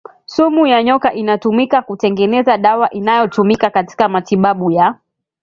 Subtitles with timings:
[0.25, 4.95] sumu ya nyoka inatumika kutengeneza dawa inayotumika katika matibabu ya